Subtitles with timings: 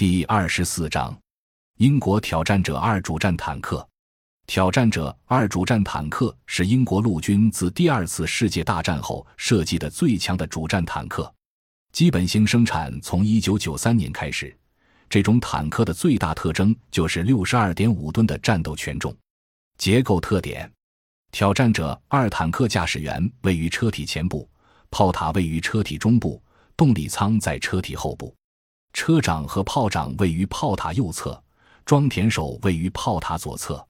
[0.00, 1.14] 第二十四章：
[1.76, 3.86] 英国挑战者二主战坦克。
[4.46, 11.30] 挑战者二主战坦克是英国陆军自第二次世界大战后设计的最强的主战坦克，
[11.92, 14.56] 基本型生产从一九九三年开始。
[15.10, 19.14] 这种坦克的最大特征就是六十二点五吨的战斗权重。
[19.76, 20.72] 结构特点：
[21.30, 24.48] 挑战者二坦克驾驶员位于车体前部，
[24.90, 26.42] 炮塔位于车体中部，
[26.74, 28.34] 动力舱在车体后部。
[28.92, 31.42] 车长和炮长位于炮塔右侧，
[31.84, 33.86] 装填手位于炮塔左侧。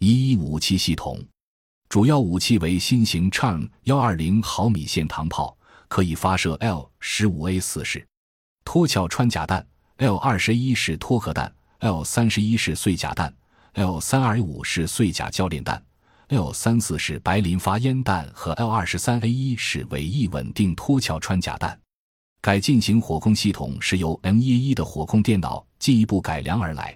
[0.00, 1.24] 一一武器系统
[1.88, 5.56] 主要武器为新型 Charm 幺二零毫米线膛炮，
[5.88, 8.06] 可以发射 L 十五 A 四式
[8.64, 9.64] 脱壳穿甲弹、
[9.98, 13.32] L 二十一式脱壳弹、L 三十一式碎甲弹、
[13.74, 15.80] L 三二五式碎甲教练弹、
[16.28, 21.78] L 三四式白磷发烟弹和 L 二十三 A 一式尾翼稳定脱壳穿甲弹。
[22.44, 26.94] 改进型火控系统是由 M 一一的火控电脑进一步改良而来，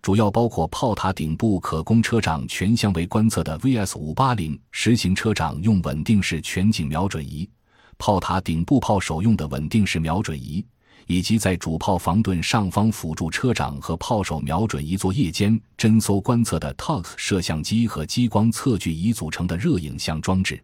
[0.00, 7.50] 主要包括炮塔顶部可供车长全向位观测的 VS 五八零实行车长用稳定式全景瞄准仪，
[7.98, 10.64] 炮塔顶部炮手用的稳定式瞄准仪，
[11.08, 20.62] 以及在主炮防盾上方辅助车长和炮手瞄准仪作夜间侦搜观测的 TOX 摄像机和激光测距仪组成的热影像装置。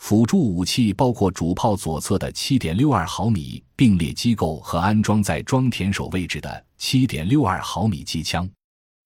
[0.00, 8.48] 辅助武器包括主炮左侧的7.62毫米并列机构和安装在装填手位置的7.62毫米机枪。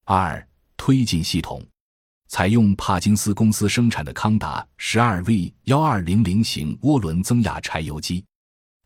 [0.04, 1.60] 二推进系统
[2.28, 8.24] 采用帕金斯公司生产的康达 12V1200 型涡轮增压柴油机，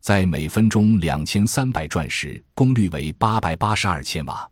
[0.01, 4.49] 在每分钟2300转时，功率为882千瓦。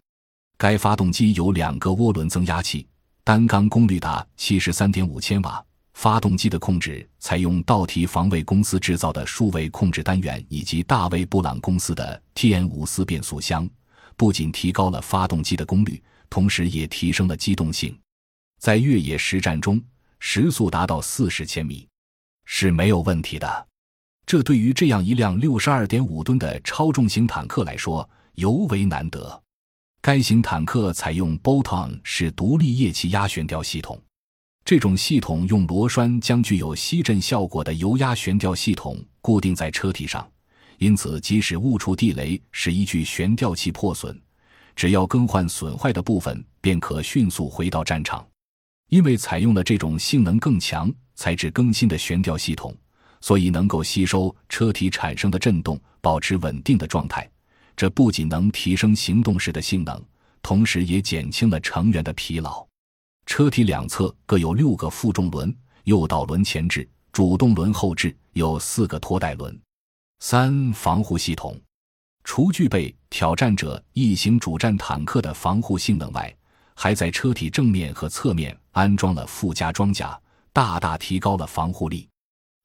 [0.58, 2.88] 该发动机有两个涡轮增压器，
[3.24, 5.66] 单缸功率达73.5千瓦。
[5.98, 13.68] 发动机的控制采用道提防卫公司制造的数位控制单元以及大卫布朗公司的 TN 五四变速箱，
[14.16, 17.98] 不仅提高了发动机的功率，同时也提升了机动性。
[18.60, 19.82] 在越野实战中，
[20.20, 21.88] 时速达到四十千米
[22.46, 23.68] 是没有问题的。
[24.24, 29.42] 这对于这样一辆六十二点五吨的超重型坦克来说尤为难得。
[30.00, 34.00] 该型坦克采用 Bolton 式独立液气压悬吊系统。
[34.68, 40.30] 这种系统用螺栓将具有吸震效果的油压悬吊系统固定在车体上，
[40.78, 44.22] 因此即使误触地雷使一具悬吊器破损，
[44.76, 48.28] 只要更换损坏的部分，便可迅速回到战场。
[48.90, 52.76] 因为采用了这种性能更强、材质更新的悬吊系统，
[53.22, 57.26] 所以能够吸收车体产生的震动，保持稳定的状态。
[57.78, 60.04] 这不仅能提升行动时的性能，
[60.42, 62.67] 同时也减轻了成员的疲劳。
[63.28, 69.56] 车体两侧各有六个负重轮，右导轮前置，主动轮后置，有四个拖带轮。
[70.22, 71.60] 三防护系统，
[72.24, 76.34] 除具备挑战者一型主战坦克的防护性能外，
[76.74, 80.20] 还在车体正面和侧面安装了附加装甲，
[80.54, 82.08] 大大提高了防护力。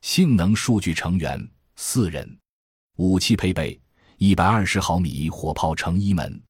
[0.00, 2.38] 性能数据成员四人，
[2.98, 3.78] 武器配备：
[4.16, 6.40] 一百二十毫米火炮乘一门，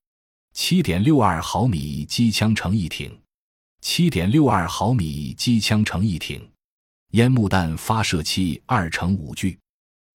[0.53, 3.11] 七点六二毫米机枪乘一挺。
[3.85, 6.41] 七点六二毫米机枪乘一挺，
[7.09, 9.59] 烟幕弹发射器二乘五具，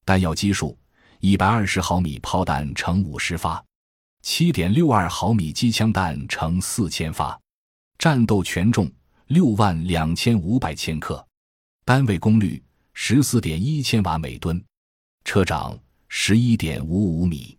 [0.07, 0.75] 弹药基数
[1.21, 3.63] 一百二十毫米炮弹乘五十发，
[4.23, 7.39] 七点六二毫米机枪弹乘四千发，
[7.99, 8.91] 战斗权重
[9.27, 11.25] 六万两千五百千克，
[11.85, 12.61] 单位功率
[12.95, 14.65] 十四点一千瓦每吨，
[15.25, 15.79] 车长
[16.09, 17.55] 十一点五五米，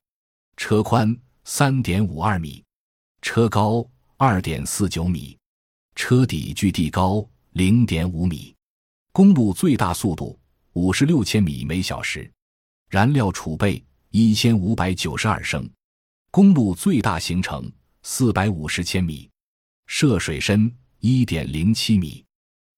[0.57, 2.63] 车宽三点五二米，
[3.21, 3.87] 车高
[4.17, 5.38] 二点四九米。
[5.95, 8.55] 车底距地高零点五米，
[9.11, 10.39] 公路最大速度
[10.73, 12.31] 五十六千米每小时，
[12.89, 15.69] 燃料储备一千五百九十二升，
[16.31, 17.71] 公路最大行程
[18.03, 19.29] 四百五十千米，
[19.87, 22.25] 涉水深一点零七米，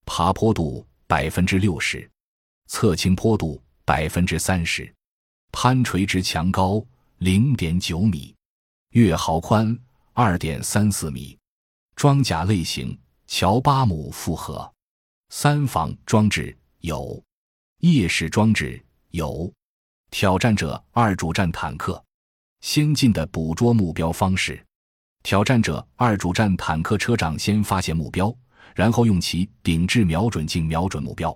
[0.04, 2.10] 爬坡度百分之六十，
[2.66, 4.92] 侧倾坡度百分之三十，
[5.52, 6.84] 攀垂直墙高
[7.18, 8.34] 零点九米，
[8.90, 9.78] 月壕宽
[10.12, 11.38] 二点三四米，
[11.94, 12.98] 装甲类型。
[13.34, 14.70] 乔巴姆复合，
[15.30, 17.18] 三防装置有，
[17.78, 18.78] 夜视装置
[19.12, 19.50] 有，
[20.10, 22.04] 挑战者二主战坦克，
[22.60, 24.62] 先进的捕捉目标方式。
[25.22, 28.30] 挑战者二主战坦克车长先发现目标，
[28.74, 31.34] 然后用其顶置瞄准镜瞄准目标。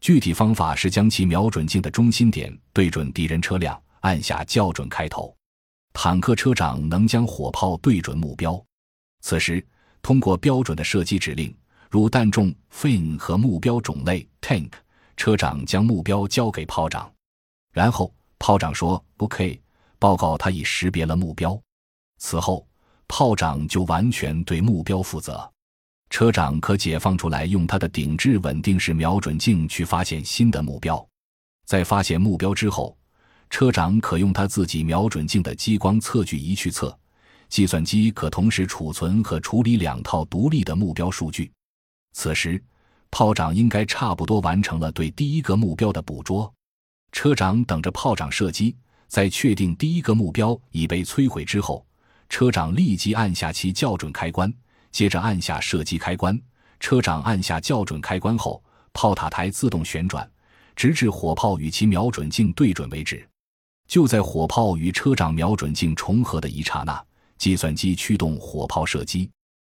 [0.00, 5.36] 具体方法是将其瞄准镜的中心点对准敌人车辆，按下校准开头。
[5.92, 8.58] 坦克车长能将火炮对准目标，
[9.20, 9.62] 此时。
[10.06, 11.52] 通过标准的射击指令，
[11.90, 14.70] 如弹重 fin 和目标种类 tank，
[15.16, 17.12] 车长将目标交给炮长，
[17.72, 19.60] 然后炮长说 OK，
[19.98, 21.60] 报告他已识别了目标。
[22.18, 22.64] 此后，
[23.08, 25.52] 炮长就完全对目标负责。
[26.08, 31.04] 车长可解放出来，用他的顶置稳定式瞄准镜去发现新的目标。
[31.64, 32.96] 在发现目标之后，
[33.50, 36.96] 车长可用他自己瞄准镜的激光测距仪去测。
[37.48, 41.50] 计算机可同时储存和处理两套独立的目标数据。
[42.12, 42.62] 此时，
[43.10, 46.52] 炮长应该差不多完成了对第一个目标的捕捉。
[47.12, 48.76] 车长等着炮长射击，
[49.06, 51.86] 在确定第一个目标已被摧毁之后，
[52.28, 54.52] 车长立即按下其校准开关，
[54.90, 56.38] 接着按下射击开关。
[56.80, 60.28] 车长按下校准开关后，炮塔台自动旋转，
[60.74, 63.26] 直至火炮与其瞄准镜对准为止。
[63.86, 67.02] 就在火炮与车长瞄准镜重合的一刹那。
[67.38, 69.30] 计算机驱动火炮射击，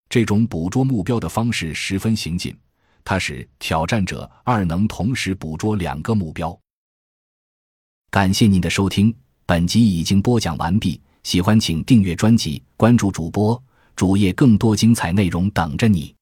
[0.08, 2.56] 这种捕捉目标的方式十分行进，
[3.04, 6.58] 它使挑战者二能同时捕捉两个目标。
[8.10, 9.14] 感谢您的收听，
[9.44, 11.00] 本集已经播讲完毕。
[11.22, 13.62] 喜欢请订阅专辑，关注主播
[13.94, 16.15] 主页，更多精彩内容等着你。